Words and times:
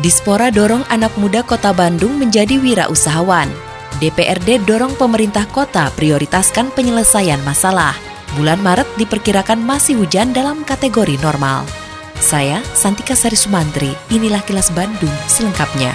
Dispora 0.00 0.48
dorong 0.48 0.88
anak 0.88 1.12
muda 1.20 1.44
kota 1.44 1.68
Bandung 1.76 2.16
menjadi 2.16 2.56
wirausahawan. 2.56 3.52
DPRD 4.00 4.64
dorong 4.64 4.96
pemerintah 4.96 5.44
kota 5.52 5.92
prioritaskan 5.92 6.72
penyelesaian 6.72 7.36
masalah. 7.44 7.92
Bulan 8.32 8.64
Maret 8.64 8.88
diperkirakan 8.96 9.60
masih 9.60 10.00
hujan 10.00 10.32
dalam 10.32 10.64
kategori 10.64 11.20
normal. 11.20 11.68
Saya, 12.16 12.64
Santika 12.72 13.12
Sari 13.12 13.36
Sumantri, 13.36 13.92
inilah 14.08 14.40
kilas 14.48 14.72
Bandung 14.72 15.12
selengkapnya. 15.28 15.92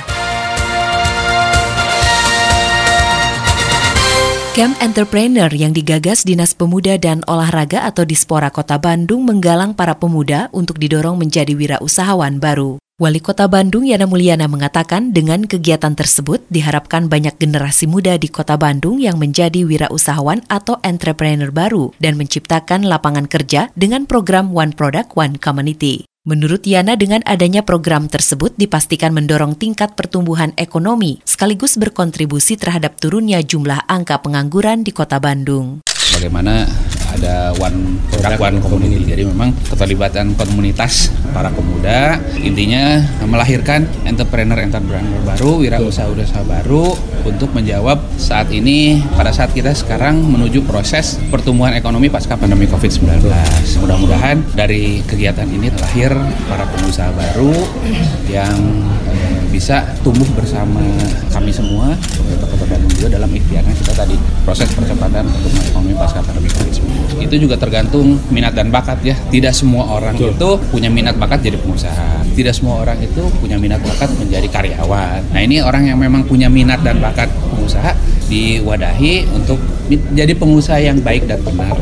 Camp 4.54 4.77
Entrepreneur 4.77 5.50
yang 5.50 5.74
digagas 5.74 6.22
Dinas 6.22 6.54
Pemuda 6.54 7.02
dan 7.02 7.26
Olahraga 7.26 7.90
atau 7.90 8.05
Dispora 8.05 8.54
Kota 8.54 8.77
Bandung 8.77 9.26
menggalang 9.26 9.74
para 9.74 9.98
pemuda 9.98 10.54
untuk 10.54 10.77
didorong 10.77 11.18
menjadi 11.18 11.58
wirausahawan 11.58 12.38
baru. 12.38 12.77
Wali 12.98 13.22
Kota 13.22 13.46
Bandung 13.46 13.86
Yana 13.86 14.10
Mulyana 14.10 14.50
mengatakan 14.50 15.13
dengan 15.13 15.46
kegiatan 15.46 15.94
tersebut 15.94 16.41
diharapkan 16.49 17.05
banyak 17.05 17.38
generasi 17.38 17.85
muda 17.85 18.18
di 18.18 18.26
Kota 18.26 18.58
Bandung 18.58 18.98
yang 18.98 19.21
menjadi 19.21 19.70
wirausahawan 19.70 20.41
atau 20.49 20.82
entrepreneur 20.82 21.54
baru 21.54 21.94
dan 22.02 22.18
menciptakan 22.18 22.90
lapangan 22.90 23.30
kerja 23.30 23.70
dengan 23.77 24.10
program 24.10 24.49
One 24.49 24.74
Product 24.74 25.13
One 25.13 25.38
Community. 25.38 26.10
Menurut 26.26 26.66
Yana, 26.66 26.98
dengan 26.98 27.21
adanya 27.30 27.62
program 27.62 28.10
tersebut 28.10 28.58
dipastikan 28.58 29.14
mendorong 29.14 29.54
tingkat 29.54 29.93
pertumbuhan 29.93 30.58
ekonomi 30.58 31.21
sekaligus 31.21 31.77
berkontribusi 31.77 32.58
terhadap 32.58 32.98
turunnya 32.98 33.46
jumlah 33.46 33.86
angka 33.86 34.26
pengangguran 34.26 34.82
di 34.82 34.90
Kota 34.90 35.21
Bandung. 35.21 35.86
Bagaimana 36.18 36.66
ada 37.13 37.55
one 37.55 38.02
product 38.12 38.40
one 38.41 38.58
community. 38.60 39.05
Jadi 39.08 39.24
memang 39.27 39.54
keterlibatan 39.68 40.36
komunitas 40.36 41.14
para 41.32 41.52
pemuda 41.52 42.20
intinya 42.41 43.02
melahirkan 43.24 43.86
entrepreneur-entrepreneur 44.08 45.22
baru, 45.24 45.52
wirausaha-wirausaha 45.64 46.44
baru 46.44 46.96
untuk 47.27 47.52
menjawab 47.52 47.99
saat 48.16 48.49
ini 48.52 49.04
pada 49.16 49.36
saat 49.36 49.52
kita 49.52 49.76
sekarang 49.76 50.24
menuju 50.24 50.64
proses 50.64 51.20
pertumbuhan 51.27 51.76
ekonomi 51.76 52.08
pasca 52.08 52.40
pandemi 52.40 52.66
Covid-19. 52.66 53.27
Mudah-mudahan 53.84 54.40
dari 54.55 55.04
kegiatan 55.04 55.48
ini 55.48 55.68
lahir 55.76 56.12
para 56.48 56.64
pengusaha 56.71 57.12
baru 57.12 57.54
yang 58.32 58.58
eh, 59.12 59.40
bisa 59.52 59.84
tumbuh 60.02 60.27
bersama 60.36 60.82
kami 61.32 61.52
semua 61.52 61.94
pemerintah 62.16 62.48
Kota 62.48 62.66
Bandung 62.68 62.87
juga 62.98 63.21
dalam 63.21 63.29
ikhtiarnya 63.29 63.73
kita 63.77 63.93
tadi 63.93 64.16
proses 64.41 64.67
percepatan 64.73 65.29
pertumbuhan 65.29 65.66
ekonomi 65.69 65.94
pasca 65.94 66.19
pandemi 66.25 66.50
Covid-19 66.50 67.22
itu 67.22 67.35
juga 67.47 67.56
tergantung 67.57 68.17
minat 68.34 68.53
dan 68.57 68.73
bakat 68.73 69.01
ya. 69.06 69.16
Tidak 69.29 69.53
semua 69.53 69.90
orang 69.90 70.17
Betul. 70.17 70.34
itu 70.34 70.50
punya 70.73 70.90
minat 70.90 71.16
bakat 71.18 71.45
jadi 71.45 71.57
pengusaha. 71.62 72.25
Tidak 72.34 72.53
semua 72.53 72.85
orang 72.85 72.97
itu 73.01 73.22
punya 73.41 73.57
minat 73.57 73.81
bakat 73.81 74.09
menjadi 74.18 74.47
karyawan. 74.50 75.34
Nah 75.34 75.41
ini 75.41 75.62
orang 75.62 75.90
yang 75.90 75.97
memang 75.97 76.25
punya 76.25 76.50
minat 76.50 76.81
dan 76.81 77.01
bakat 77.01 77.29
pengusaha 77.53 77.94
diwadahi 78.28 79.30
untuk 79.34 79.57
jadi 80.13 80.34
pengusaha 80.36 80.80
yang 80.81 81.02
baik 81.02 81.25
dan 81.25 81.40
benar. 81.41 81.74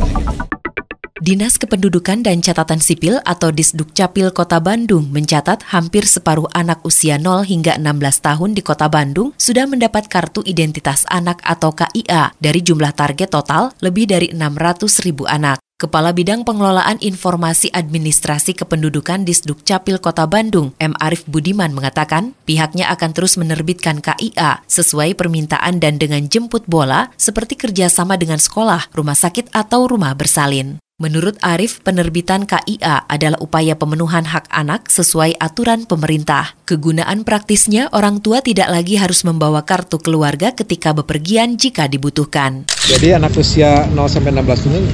Dinas 1.26 1.58
Kependudukan 1.58 2.22
dan 2.22 2.46
Catatan 2.46 2.78
Sipil 2.78 3.18
atau 3.26 3.50
Disdukcapil 3.50 4.30
Kota 4.30 4.62
Bandung 4.62 5.10
mencatat 5.10 5.74
hampir 5.74 6.06
separuh 6.06 6.46
anak 6.54 6.86
usia 6.86 7.18
0 7.18 7.42
hingga 7.50 7.82
16 7.82 8.22
tahun 8.22 8.54
di 8.54 8.62
Kota 8.62 8.86
Bandung 8.94 9.34
sudah 9.34 9.66
mendapat 9.66 10.06
kartu 10.06 10.46
identitas 10.46 11.02
anak 11.10 11.42
atau 11.42 11.74
KIA 11.74 12.30
dari 12.38 12.62
jumlah 12.62 12.94
target 12.94 13.34
total 13.34 13.74
lebih 13.82 14.06
dari 14.06 14.30
600 14.38 15.02
ribu 15.02 15.26
anak. 15.26 15.58
Kepala 15.82 16.14
Bidang 16.14 16.46
Pengelolaan 16.46 17.02
Informasi 17.02 17.74
Administrasi 17.74 18.54
Kependudukan 18.54 19.26
Disdukcapil 19.26 19.98
Kota 19.98 20.30
Bandung, 20.30 20.78
M. 20.78 20.94
Arif 21.02 21.26
Budiman 21.26 21.74
mengatakan, 21.74 22.38
pihaknya 22.46 22.94
akan 22.94 23.18
terus 23.18 23.34
menerbitkan 23.42 23.98
KIA 23.98 24.62
sesuai 24.70 25.18
permintaan 25.18 25.82
dan 25.82 25.98
dengan 25.98 26.22
jemput 26.30 26.70
bola 26.70 27.10
seperti 27.18 27.58
kerjasama 27.58 28.14
dengan 28.14 28.38
sekolah, 28.38 28.94
rumah 28.94 29.18
sakit 29.18 29.50
atau 29.58 29.90
rumah 29.90 30.14
bersalin. 30.14 30.85
Menurut 30.96 31.36
Arif, 31.44 31.84
penerbitan 31.84 32.48
KIA 32.48 33.04
adalah 33.12 33.36
upaya 33.44 33.76
pemenuhan 33.76 34.24
hak 34.24 34.48
anak 34.48 34.88
sesuai 34.88 35.36
aturan 35.44 35.84
pemerintah. 35.84 36.56
Kegunaan 36.64 37.28
praktisnya, 37.28 37.92
orang 37.92 38.24
tua 38.24 38.40
tidak 38.40 38.72
lagi 38.72 38.96
harus 38.96 39.28
membawa 39.28 39.68
kartu 39.68 40.00
keluarga 40.00 40.56
ketika 40.56 40.96
bepergian 40.96 41.60
jika 41.60 41.92
dibutuhkan. 41.92 42.64
Jadi 42.88 43.12
anak 43.12 43.36
usia 43.36 43.84
0 43.92 44.08
sampai 44.08 44.40
16 44.40 44.72
ini 44.72 44.88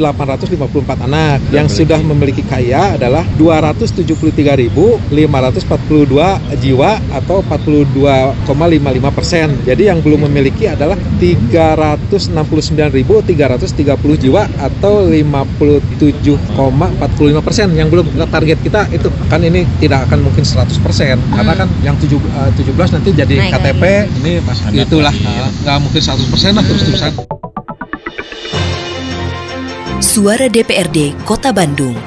642.854 0.00 1.04
anak. 1.04 1.44
Yang 1.52 1.84
sudah 1.84 2.00
memiliki 2.00 2.40
KIA 2.40 2.96
adalah 2.96 3.20
273.542 3.36 5.12
jiwa 6.64 6.90
atau 7.12 7.44
42,55 7.44 9.12
persen. 9.12 9.52
Jadi 9.68 9.92
yang 9.92 10.00
belum 10.00 10.24
memiliki 10.24 10.72
adalah 10.72 10.96
369.330 11.20 14.05
jiwa 14.14 14.46
atau 14.62 15.10
57,45 15.10 16.54
persen 17.42 17.66
yang 17.74 17.90
belum 17.90 18.06
target 18.30 18.62
kita 18.62 18.86
itu 18.94 19.10
kan 19.26 19.42
ini 19.42 19.66
tidak 19.82 20.06
akan 20.06 20.30
mungkin 20.30 20.46
100 20.46 20.70
persen 20.78 21.18
hmm. 21.18 21.34
karena 21.34 21.52
kan 21.58 21.68
yang 21.82 21.98
7, 21.98 22.14
17 22.14 22.62
eh, 22.62 22.88
nanti 22.94 23.10
jadi 23.10 23.34
Naik 23.34 23.52
KTP 23.58 23.82
lagi. 23.82 24.18
ini 24.22 24.32
pas 24.46 24.58
itulah 24.70 25.14
eh, 25.14 25.48
nggak 25.66 25.76
mungkin 25.82 26.02
100 26.04 26.30
persen 26.30 26.50
lah 26.54 26.62
terus-terusan. 26.62 27.12
Suara 29.98 30.46
DPRD 30.46 31.26
Kota 31.26 31.50
Bandung. 31.50 31.98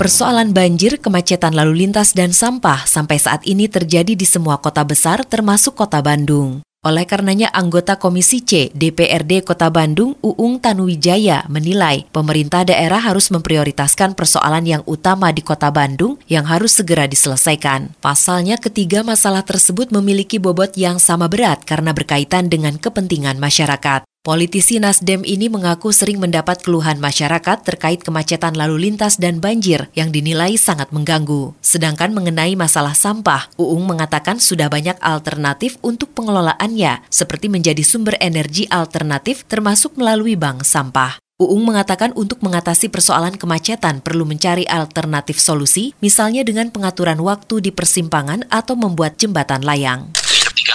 Persoalan 0.00 0.56
banjir, 0.56 0.96
kemacetan 0.96 1.52
lalu 1.52 1.84
lintas, 1.84 2.16
dan 2.16 2.32
sampah 2.32 2.88
sampai 2.88 3.20
saat 3.20 3.44
ini 3.44 3.68
terjadi 3.68 4.16
di 4.16 4.24
semua 4.24 4.56
kota 4.56 4.80
besar 4.80 5.28
termasuk 5.28 5.76
kota 5.76 6.00
Bandung. 6.00 6.64
Oleh 6.80 7.04
karenanya 7.04 7.52
anggota 7.52 8.00
Komisi 8.00 8.40
C 8.40 8.72
DPRD 8.72 9.44
Kota 9.44 9.68
Bandung 9.68 10.16
Uung 10.24 10.56
Tanuwijaya 10.64 11.44
menilai 11.52 12.08
pemerintah 12.08 12.64
daerah 12.64 13.04
harus 13.04 13.28
memprioritaskan 13.28 14.16
persoalan 14.16 14.64
yang 14.64 14.82
utama 14.88 15.28
di 15.28 15.44
Kota 15.44 15.68
Bandung 15.68 16.16
yang 16.24 16.48
harus 16.48 16.80
segera 16.80 17.04
diselesaikan. 17.04 17.92
Pasalnya 18.00 18.56
ketiga 18.56 19.04
masalah 19.04 19.44
tersebut 19.44 19.92
memiliki 19.92 20.40
bobot 20.40 20.72
yang 20.72 20.96
sama 20.96 21.28
berat 21.28 21.68
karena 21.68 21.92
berkaitan 21.92 22.48
dengan 22.48 22.80
kepentingan 22.80 23.36
masyarakat. 23.36 24.09
Politisi 24.20 24.76
Nasdem 24.76 25.24
ini 25.24 25.48
mengaku 25.48 25.96
sering 25.96 26.20
mendapat 26.20 26.60
keluhan 26.60 27.00
masyarakat 27.00 27.64
terkait 27.64 28.04
kemacetan 28.04 28.52
lalu 28.52 28.92
lintas 28.92 29.16
dan 29.16 29.40
banjir 29.40 29.88
yang 29.96 30.12
dinilai 30.12 30.60
sangat 30.60 30.92
mengganggu. 30.92 31.56
Sedangkan 31.64 32.12
mengenai 32.12 32.52
masalah 32.52 32.92
sampah, 32.92 33.48
Uung 33.56 33.88
mengatakan 33.88 34.36
sudah 34.36 34.68
banyak 34.68 35.00
alternatif 35.00 35.80
untuk 35.80 36.12
pengelolaannya, 36.12 37.00
seperti 37.08 37.48
menjadi 37.48 37.80
sumber 37.80 38.20
energi 38.20 38.68
alternatif 38.68 39.48
termasuk 39.48 39.96
melalui 39.96 40.36
bank 40.36 40.68
sampah. 40.68 41.16
Uung 41.40 41.64
mengatakan 41.64 42.12
untuk 42.12 42.44
mengatasi 42.44 42.92
persoalan 42.92 43.40
kemacetan 43.40 44.04
perlu 44.04 44.28
mencari 44.28 44.68
alternatif 44.68 45.40
solusi, 45.40 45.96
misalnya 46.04 46.44
dengan 46.44 46.68
pengaturan 46.68 47.24
waktu 47.24 47.64
di 47.64 47.72
persimpangan 47.72 48.44
atau 48.52 48.76
membuat 48.76 49.16
jembatan 49.16 49.64
layang 49.64 50.12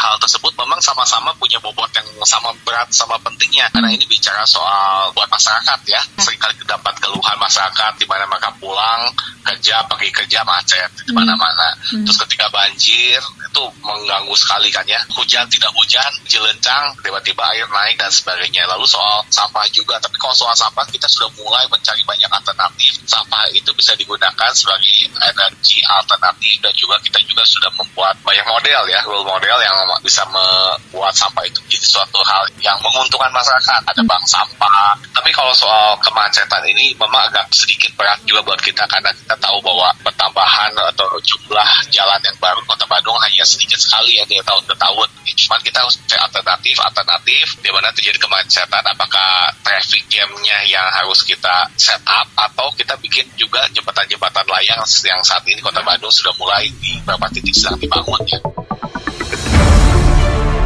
hal 0.05 0.17
tersebut 0.21 0.53
memang 0.53 0.77
sama-sama 0.77 1.33
punya 1.41 1.57
bobot 1.57 1.89
yang 1.97 2.05
sama 2.21 2.53
berat 2.61 2.89
sama 2.93 3.17
pentingnya. 3.25 3.65
Karena 3.73 3.89
ini 3.89 4.05
bicara 4.05 4.45
soal 4.45 5.09
buat 5.17 5.27
masyarakat 5.27 5.79
ya. 5.89 6.01
Seringkali 6.21 6.61
dapat 6.69 6.93
keluhan 7.01 7.37
masyarakat 7.41 7.91
di 7.97 8.05
mana 8.05 8.29
mereka 8.29 8.53
pulang 8.61 9.09
kerja 9.45 9.85
pergi 9.85 10.09
kerja 10.09 10.41
macet 10.41 10.89
di 11.05 11.13
mana-mana. 11.13 11.77
Hmm. 11.85 12.01
terus 12.01 12.17
ketika 12.25 12.49
banjir 12.49 13.21
itu 13.21 13.63
mengganggu 13.81 14.35
sekali 14.35 14.69
kan 14.73 14.83
ya. 14.85 14.99
Hujan 15.13 15.45
tidak 15.47 15.71
hujan 15.73 16.11
jelencang 16.27 16.91
tiba-tiba 16.99 17.45
air 17.53 17.65
naik 17.69 17.95
dan 17.95 18.11
sebagainya. 18.11 18.67
Lalu 18.67 18.85
soal 18.89 19.23
sampah 19.31 19.63
juga. 19.71 19.97
Tapi 20.01 20.17
kalau 20.19 20.35
soal 20.35 20.53
sampah 20.57 20.83
kita 20.89 21.07
sudah 21.07 21.29
mulai 21.39 21.63
mencari 21.71 22.01
banyak 22.03 22.27
alternatif. 22.27 22.99
Sampah 23.05 23.47
itu 23.53 23.71
bisa 23.77 23.95
digunakan 23.95 24.51
sebagai 24.51 25.07
energi 25.07 25.79
alternatif. 25.87 26.59
Dan 26.59 26.73
juga 26.75 26.99
kita 26.99 27.21
juga 27.23 27.43
sudah 27.47 27.71
membuat 27.79 28.17
banyak 28.25 28.43
model 28.43 28.81
ya. 28.91 28.99
Role 29.05 29.23
model 29.23 29.57
yang 29.61 29.77
bisa 30.03 30.23
membuat 30.27 31.13
sampah 31.15 31.43
itu 31.47 31.59
jadi 31.69 31.85
suatu 31.85 32.19
hal 32.23 32.43
yang 32.59 32.77
menguntungkan 32.81 33.31
masyarakat. 33.31 33.81
Ada 33.87 34.01
bank 34.03 34.23
sampah. 34.27 34.97
Tapi 35.15 35.29
kalau 35.31 35.53
soal 35.55 35.95
kemacetan 36.03 36.63
ini 36.67 36.91
memang 36.97 37.29
agak 37.31 37.47
sedikit 37.53 37.91
berat 37.95 38.19
juga 38.27 38.43
buat 38.43 38.59
kita 38.59 38.83
karena 38.89 39.11
kita 39.13 39.35
tahu 39.39 39.57
bahwa 39.63 39.89
pertambahan 40.03 40.71
atau 40.93 41.07
jumlah 41.21 41.69
jalan 41.93 42.19
yang 42.23 42.37
baru 42.41 42.59
Kota 42.65 42.85
Bandung 42.89 43.15
hanya 43.23 43.45
sedikit 43.47 43.79
sekali 43.79 44.19
ya 44.19 44.23
dari 44.27 44.43
tahun 44.43 44.63
ke 44.67 44.75
tahun. 44.75 45.07
Cuman 45.35 45.59
kita 45.61 45.77
harus 45.83 45.99
cek 46.07 46.21
alternatif, 46.31 46.75
alternatif 46.79 47.45
di 47.59 47.69
mana 47.69 47.91
terjadi 47.91 48.17
kemacetan. 48.17 48.83
Apakah 48.83 49.51
traffic 49.61 50.07
jamnya 50.09 50.63
yang 50.65 50.85
harus 50.89 51.21
kita 51.21 51.69
set 51.75 52.01
up 52.07 52.27
atau 52.35 52.71
kita 52.73 52.95
bikin 53.03 53.27
juga 53.37 53.67
jembatan-jembatan 53.75 54.47
layang 54.47 54.81
yang 55.05 55.21
saat 55.21 55.43
ini 55.45 55.59
Kota 55.61 55.83
Bandung 55.83 56.11
sudah 56.11 56.33
mulai 56.39 56.71
di 56.81 56.97
beberapa 57.05 57.29
titik 57.29 57.53
sedang 57.53 57.77
dibangun 57.77 58.21
ya. 58.25 58.64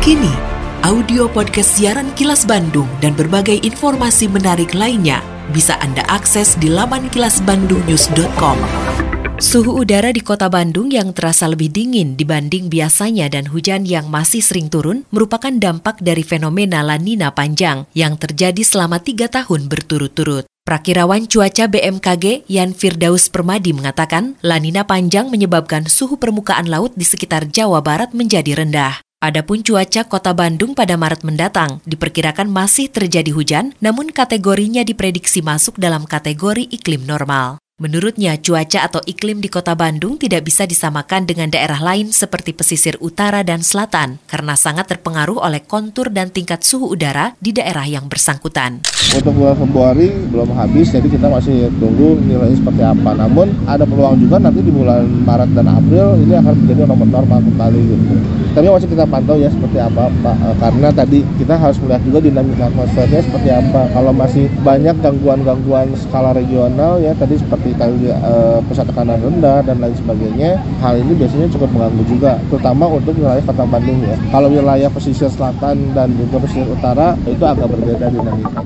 Kini, 0.10 0.34
audio 0.90 1.30
podcast 1.30 1.78
siaran 1.78 2.10
Kilas 2.18 2.42
Bandung 2.42 2.90
dan 2.98 3.14
berbagai 3.14 3.62
informasi 3.62 4.26
menarik 4.26 4.74
lainnya 4.74 5.22
bisa 5.54 5.78
Anda 5.86 6.02
akses 6.10 6.58
di 6.58 6.66
laman 6.66 7.14
kilasbandungnews.com. 7.14 8.58
Suhu 9.38 9.86
udara 9.86 10.10
di 10.10 10.26
kota 10.26 10.50
Bandung 10.50 10.90
yang 10.90 11.14
terasa 11.14 11.46
lebih 11.46 11.70
dingin 11.70 12.18
dibanding 12.18 12.74
biasanya 12.74 13.30
dan 13.30 13.54
hujan 13.54 13.86
yang 13.86 14.10
masih 14.10 14.42
sering 14.42 14.66
turun 14.74 15.06
merupakan 15.14 15.54
dampak 15.54 16.02
dari 16.02 16.26
fenomena 16.26 16.82
La 16.82 16.98
Nina 16.98 17.30
panjang 17.30 17.86
yang 17.94 18.18
terjadi 18.18 18.66
selama 18.66 18.98
tiga 19.06 19.30
tahun 19.30 19.70
berturut-turut. 19.70 20.50
Prakirawan 20.66 21.30
cuaca 21.30 21.70
BMKG 21.70 22.50
Yan 22.50 22.74
Firdaus 22.74 23.30
Permadi 23.30 23.78
mengatakan, 23.78 24.42
La 24.42 24.58
Nina 24.58 24.90
panjang 24.90 25.30
menyebabkan 25.30 25.86
suhu 25.86 26.18
permukaan 26.18 26.66
laut 26.66 26.98
di 26.98 27.06
sekitar 27.06 27.46
Jawa 27.46 27.86
Barat 27.86 28.18
menjadi 28.18 28.58
rendah. 28.58 29.06
Adapun 29.20 29.68
cuaca 29.68 30.08
kota 30.08 30.32
Bandung 30.32 30.72
pada 30.72 30.96
Maret 30.96 31.28
mendatang 31.28 31.84
diperkirakan 31.84 32.48
masih 32.48 32.88
terjadi 32.88 33.36
hujan, 33.36 33.76
namun 33.84 34.16
kategorinya 34.16 34.88
diprediksi 34.88 35.44
masuk 35.44 35.76
dalam 35.76 36.08
kategori 36.08 36.72
iklim 36.72 37.04
normal. 37.04 37.60
Menurutnya, 37.80 38.36
cuaca 38.36 38.92
atau 38.92 39.00
iklim 39.08 39.40
di 39.40 39.48
kota 39.48 39.72
Bandung 39.72 40.20
tidak 40.20 40.44
bisa 40.44 40.68
disamakan 40.68 41.24
dengan 41.24 41.48
daerah 41.48 41.80
lain 41.80 42.12
seperti 42.12 42.52
pesisir 42.52 43.00
utara 43.00 43.40
dan 43.40 43.64
selatan 43.64 44.20
karena 44.28 44.60
sangat 44.60 44.92
terpengaruh 44.92 45.40
oleh 45.40 45.64
kontur 45.64 46.12
dan 46.12 46.28
tingkat 46.28 46.60
suhu 46.60 46.92
udara 46.92 47.40
di 47.40 47.56
daerah 47.56 47.88
yang 47.88 48.12
bersangkutan. 48.12 48.84
Untuk 49.16 49.32
bulan 49.32 49.56
Februari 49.56 50.12
belum 50.12 50.52
habis, 50.60 50.92
jadi 50.92 51.08
kita 51.08 51.32
masih 51.32 51.72
tunggu 51.80 52.20
nilainya 52.20 52.60
seperti 52.60 52.84
apa. 52.84 53.16
Namun 53.16 53.48
ada 53.64 53.88
peluang 53.88 54.20
juga 54.20 54.44
nanti 54.44 54.60
di 54.60 54.76
bulan 54.76 55.08
Maret 55.24 55.56
dan 55.56 55.72
April 55.72 56.20
ini 56.20 56.36
akan 56.36 56.54
menjadi 56.60 56.84
nomor 56.84 57.08
normal 57.08 57.40
kembali 57.48 57.80
gitu. 57.80 58.16
Tapi 58.60 58.66
masih 58.68 58.90
kita 58.92 59.08
pantau 59.08 59.40
ya 59.40 59.48
seperti 59.48 59.80
apa 59.80 60.12
Pak, 60.20 60.36
eh, 60.36 60.56
karena 60.60 60.90
tadi 60.92 61.20
kita 61.40 61.56
harus 61.56 61.80
melihat 61.80 62.04
juga 62.04 62.20
dinamika 62.28 62.68
atmosfernya 62.68 63.24
seperti 63.24 63.50
apa. 63.56 63.88
Kalau 63.96 64.12
masih 64.12 64.52
banyak 64.68 65.00
gangguan-gangguan 65.00 65.96
skala 65.96 66.36
regional 66.36 67.00
ya 67.00 67.16
tadi 67.16 67.40
seperti 67.40 67.69
seperti 67.70 68.02
kali 68.02 68.10
uh, 68.10 68.58
pusat 68.66 68.86
tekanan 68.90 69.20
rendah 69.22 69.62
dan 69.62 69.78
lain 69.78 69.94
sebagainya 69.94 70.58
hal 70.82 70.98
ini 70.98 71.14
biasanya 71.14 71.48
cukup 71.54 71.70
mengganggu 71.70 72.04
juga 72.10 72.32
terutama 72.50 72.86
untuk 72.90 73.14
wilayah 73.14 73.44
kota 73.46 73.64
Bandung 73.70 74.00
ya 74.02 74.18
kalau 74.34 74.50
wilayah 74.50 74.90
pesisir 74.90 75.30
selatan 75.30 75.94
dan 75.94 76.08
juga 76.18 76.42
pesisir 76.42 76.66
utara 76.66 77.14
itu 77.30 77.44
agak 77.46 77.68
berbeda 77.70 78.10
dinamika 78.10 78.62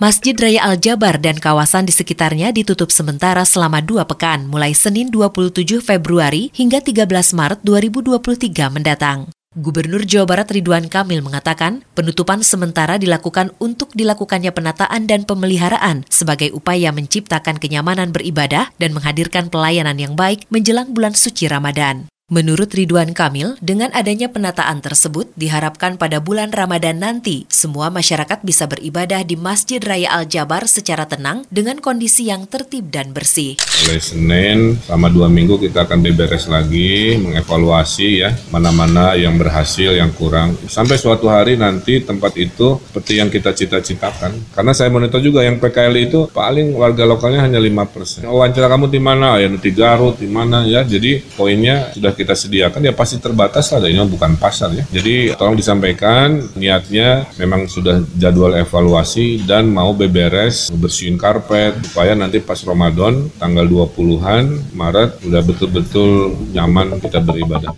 Masjid 0.00 0.34
Raya 0.34 0.66
Al-Jabar 0.66 1.22
dan 1.22 1.38
kawasan 1.38 1.86
di 1.86 1.94
sekitarnya 1.94 2.50
ditutup 2.50 2.90
sementara 2.90 3.46
selama 3.46 3.78
dua 3.78 4.02
pekan, 4.02 4.50
mulai 4.50 4.74
Senin 4.74 5.14
27 5.14 5.78
Februari 5.78 6.50
hingga 6.58 6.82
13 6.82 7.06
Maret 7.38 7.62
2023 7.62 8.74
mendatang. 8.74 9.30
Gubernur 9.52 10.08
Jawa 10.08 10.24
Barat 10.24 10.48
Ridwan 10.48 10.88
Kamil 10.88 11.20
mengatakan 11.20 11.84
penutupan 11.92 12.40
sementara 12.40 12.96
dilakukan 12.96 13.52
untuk 13.60 13.92
dilakukannya 13.92 14.48
penataan 14.48 15.04
dan 15.04 15.28
pemeliharaan 15.28 16.08
sebagai 16.08 16.56
upaya 16.56 16.88
menciptakan 16.88 17.60
kenyamanan 17.60 18.16
beribadah 18.16 18.72
dan 18.80 18.96
menghadirkan 18.96 19.52
pelayanan 19.52 20.00
yang 20.00 20.16
baik 20.16 20.48
menjelang 20.48 20.96
bulan 20.96 21.12
suci 21.12 21.52
Ramadan. 21.52 22.11
Menurut 22.32 22.72
Ridwan 22.72 23.12
Kamil, 23.12 23.60
dengan 23.60 23.92
adanya 23.92 24.32
penataan 24.32 24.80
tersebut 24.80 25.28
diharapkan 25.36 26.00
pada 26.00 26.16
bulan 26.16 26.48
Ramadan 26.48 26.96
nanti 26.96 27.44
semua 27.52 27.92
masyarakat 27.92 28.40
bisa 28.40 28.64
beribadah 28.64 29.20
di 29.20 29.36
Masjid 29.36 29.76
Raya 29.76 30.16
Al-Jabar 30.16 30.64
secara 30.64 31.04
tenang 31.04 31.44
dengan 31.52 31.76
kondisi 31.84 32.32
yang 32.32 32.48
tertib 32.48 32.88
dan 32.88 33.12
bersih. 33.12 33.60
Mulai 33.84 34.00
Senin 34.00 34.80
selama 34.80 35.12
dua 35.12 35.28
minggu 35.28 35.60
kita 35.60 35.84
akan 35.84 36.00
beberes 36.00 36.48
lagi, 36.48 37.20
mengevaluasi 37.20 38.24
ya 38.24 38.32
mana-mana 38.48 39.12
yang 39.12 39.36
berhasil, 39.36 39.92
yang 39.92 40.08
kurang. 40.16 40.56
Sampai 40.72 40.96
suatu 40.96 41.28
hari 41.28 41.60
nanti 41.60 42.00
tempat 42.00 42.32
itu 42.40 42.80
seperti 42.80 43.20
yang 43.20 43.28
kita 43.28 43.52
cita-citakan. 43.52 44.56
Karena 44.56 44.72
saya 44.72 44.88
monitor 44.88 45.20
juga 45.20 45.44
yang 45.44 45.60
PKL 45.60 45.94
itu 46.00 46.32
paling 46.32 46.72
warga 46.80 47.04
lokalnya 47.04 47.44
hanya 47.44 47.60
5%. 47.60 48.24
Wawancara 48.24 48.72
kamu 48.72 48.88
di 48.88 49.00
mana? 49.04 49.36
Ya 49.36 49.52
di 49.52 49.70
Garut, 49.76 50.16
di 50.16 50.32
mana 50.32 50.64
ya. 50.64 50.80
Jadi 50.80 51.20
poinnya 51.36 51.92
sudah 51.92 52.21
sediakan 52.30 52.86
ya 52.86 52.94
pasti 52.94 53.18
terbatas 53.18 53.74
lah, 53.74 53.82
ini 53.90 53.98
bukan 54.06 54.38
pasar 54.38 54.70
ya. 54.70 54.86
Jadi 54.86 55.34
tolong 55.34 55.58
disampaikan 55.58 56.38
niatnya 56.54 57.26
memang 57.42 57.66
sudah 57.66 57.98
jadwal 58.14 58.54
evaluasi 58.54 59.42
dan 59.42 59.66
mau 59.66 59.90
beberes, 59.90 60.70
bersihin 60.70 61.18
karpet 61.18 61.74
supaya 61.90 62.14
nanti 62.14 62.38
pas 62.38 62.62
Ramadan 62.62 63.26
tanggal 63.42 63.66
20-an 63.66 64.76
Maret 64.78 65.26
udah 65.26 65.42
betul-betul 65.42 66.38
nyaman 66.54 67.02
kita 67.02 67.18
beribadah. 67.18 67.74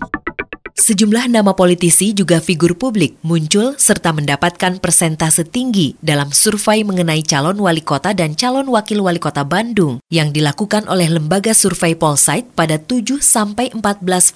Sejumlah 0.85 1.33
nama 1.33 1.57
politisi 1.57 2.13
juga 2.13 2.45
figur 2.45 2.77
publik 2.77 3.17
muncul 3.25 3.73
serta 3.81 4.13
mendapatkan 4.13 4.77
persentase 4.85 5.41
tinggi 5.49 5.97
dalam 6.05 6.29
survei 6.29 6.85
mengenai 6.85 7.25
calon 7.25 7.57
wali 7.57 7.81
kota 7.81 8.13
dan 8.13 8.37
calon 8.37 8.69
wakil 8.69 9.01
wali 9.01 9.17
kota 9.17 9.49
Bandung 9.49 9.97
yang 10.13 10.29
dilakukan 10.29 10.85
oleh 10.85 11.09
lembaga 11.09 11.57
survei 11.57 11.97
Polsite 11.97 12.53
pada 12.53 12.77
7 12.77 13.17
sampai 13.25 13.73
14 13.73 13.81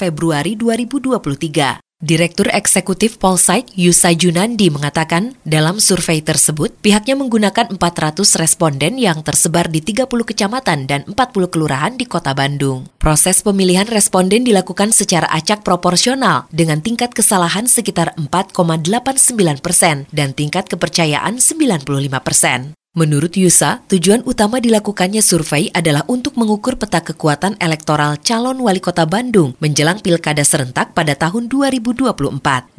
Februari 0.01 0.57
2023. 0.57 1.88
Direktur 1.99 2.47
Eksekutif 2.55 3.19
Polsite 3.19 3.75
Yusa 3.75 4.15
Junandi 4.15 4.71
mengatakan 4.71 5.35
dalam 5.43 5.83
survei 5.83 6.23
tersebut 6.23 6.71
pihaknya 6.79 7.19
menggunakan 7.19 7.75
400 7.75 8.23
responden 8.39 9.03
yang 9.03 9.27
tersebar 9.27 9.67
di 9.67 9.83
30 9.83 10.07
kecamatan 10.07 10.87
dan 10.87 11.03
40 11.11 11.51
kelurahan 11.51 11.99
di 11.99 12.07
kota 12.07 12.39
Bandung. 12.39 12.87
Proses 13.03 13.43
pemilihan 13.43 13.91
responden 13.91 14.47
dilakukan 14.47 14.95
secara 14.95 15.27
acak 15.27 15.67
proporsional 15.67 16.47
dengan 16.55 16.79
tingkat 16.87 17.11
kesalahan 17.11 17.67
sekitar 17.67 18.15
4,89 18.15 19.59
persen 19.59 20.07
dan 20.15 20.39
tingkat 20.39 20.71
kepercayaan 20.71 21.43
95 21.43 21.83
persen. 22.23 22.78
Menurut 22.97 23.37
Yusa, 23.37 23.85
tujuan 23.93 24.25
utama 24.25 24.65
dilakukannya 24.65 25.21
survei 25.21 25.69
adalah 25.77 26.09
untuk 26.09 26.41
mengukur 26.41 26.81
peta 26.81 27.05
kekuatan 27.05 27.61
elektoral 27.61 28.17
calon 28.17 28.57
wali 28.65 28.81
kota 28.81 29.05
Bandung 29.05 29.53
menjelang 29.61 30.01
pilkada 30.01 30.41
serentak 30.41 30.97
pada 30.97 31.13
tahun 31.13 31.53
2024. 31.53 32.17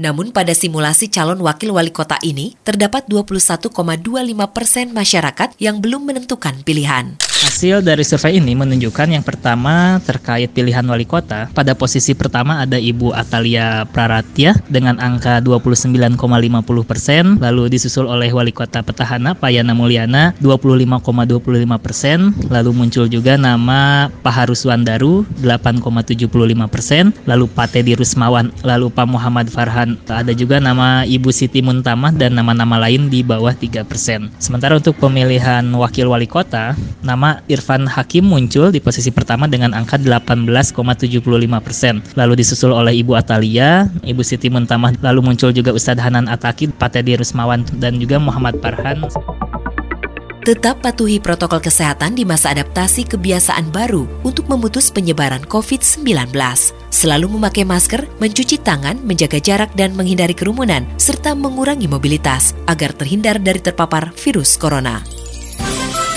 Namun 0.02 0.34
pada 0.34 0.58
simulasi 0.58 1.14
calon 1.14 1.38
wakil 1.46 1.70
wali 1.78 1.94
kota 1.94 2.18
ini, 2.26 2.58
terdapat 2.66 3.06
21,25 3.06 3.70
persen 4.50 4.98
masyarakat 4.98 5.54
yang 5.62 5.78
belum 5.78 6.10
menentukan 6.10 6.58
pilihan. 6.66 7.29
Hasil 7.40 7.80
dari 7.80 8.04
survei 8.04 8.36
ini 8.36 8.52
menunjukkan 8.52 9.16
yang 9.16 9.24
pertama 9.24 10.04
terkait 10.04 10.52
pilihan 10.52 10.84
wali 10.84 11.08
kota. 11.08 11.48
Pada 11.56 11.72
posisi 11.72 12.12
pertama 12.12 12.60
ada 12.60 12.76
Ibu 12.76 13.16
Atalia 13.16 13.88
Praratya 13.88 14.60
dengan 14.68 15.00
angka 15.00 15.40
29,50 15.40 16.20
persen, 16.84 17.40
lalu 17.40 17.72
disusul 17.72 18.12
oleh 18.12 18.28
wali 18.36 18.52
kota 18.52 18.84
petahana 18.84 19.40
Payana 19.40 19.72
Mulyana 19.72 20.36
25,25 20.44 21.80
persen, 21.80 22.36
lalu 22.52 22.76
muncul 22.76 23.08
juga 23.08 23.40
nama 23.40 24.12
Pak 24.20 24.34
Haruswan 24.44 24.84
Daru 24.84 25.24
8,75 25.40 26.28
persen, 26.68 27.16
lalu 27.24 27.48
Pak 27.48 27.72
Teddy 27.72 27.96
Rusmawan, 27.96 28.52
lalu 28.68 28.92
Pak 28.92 29.08
Muhammad 29.08 29.48
Farhan. 29.48 29.96
Ada 30.12 30.36
juga 30.36 30.60
nama 30.60 31.08
Ibu 31.08 31.32
Siti 31.32 31.64
Muntamah 31.64 32.12
dan 32.12 32.36
nama-nama 32.36 32.76
lain 32.84 33.08
di 33.08 33.24
bawah 33.24 33.56
3 33.56 33.88
persen. 33.88 34.28
Sementara 34.44 34.76
untuk 34.76 35.00
pemilihan 35.00 35.64
wakil 35.72 36.12
wali 36.12 36.28
kota, 36.28 36.76
nama 37.00 37.29
Irfan 37.52 37.86
Hakim 37.86 38.26
muncul 38.26 38.74
di 38.74 38.82
posisi 38.82 39.14
pertama 39.14 39.46
dengan 39.46 39.78
angka 39.78 40.02
18,75 40.02 40.78
persen. 41.62 42.02
Lalu 42.18 42.34
disusul 42.42 42.74
oleh 42.74 42.98
Ibu 43.02 43.14
Atalia, 43.14 43.86
Ibu 44.02 44.22
Siti 44.26 44.50
Muntamah, 44.50 44.98
lalu 45.06 45.22
muncul 45.22 45.54
juga 45.54 45.70
Ustadz 45.70 46.02
Hanan 46.02 46.26
Ataki, 46.26 46.72
Patedi 46.74 47.20
Rusmawan, 47.20 47.66
dan 47.78 48.02
juga 48.02 48.18
Muhammad 48.18 48.58
Parhan. 48.64 49.06
Tetap 50.50 50.82
patuhi 50.82 51.22
protokol 51.22 51.62
kesehatan 51.62 52.18
di 52.18 52.26
masa 52.26 52.50
adaptasi 52.50 53.06
kebiasaan 53.06 53.70
baru 53.70 54.10
untuk 54.26 54.50
memutus 54.50 54.90
penyebaran 54.90 55.46
COVID-19. 55.46 56.34
Selalu 56.90 57.28
memakai 57.38 57.68
masker, 57.68 58.10
mencuci 58.18 58.58
tangan, 58.58 58.98
menjaga 59.06 59.38
jarak 59.38 59.70
dan 59.78 59.94
menghindari 59.94 60.34
kerumunan, 60.34 60.90
serta 60.98 61.38
mengurangi 61.38 61.86
mobilitas 61.86 62.58
agar 62.66 62.98
terhindar 62.98 63.38
dari 63.38 63.62
terpapar 63.62 64.10
virus 64.16 64.58
corona. 64.58 65.06